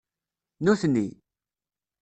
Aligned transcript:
Nutni 0.63 1.05